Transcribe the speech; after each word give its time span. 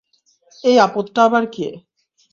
এই 0.63 0.77
আপদটা 0.79 1.19
আবার 1.23 1.43
কে? 1.51 1.67